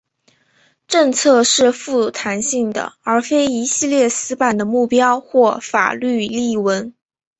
[0.87, 6.95] 政策是富弹性的而非一系列死板的目标或法律例文。